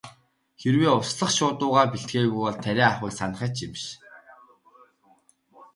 Хэрэв 0.61 0.83
услах 1.01 1.31
шуудуугаа 1.37 1.85
бэлтгээгүй 1.91 2.41
бол 2.43 2.57
тариа 2.65 2.85
авахыг 2.89 3.11
санах 3.17 3.41
ч 3.55 3.57
юм 3.65 3.71
биш. 3.73 3.85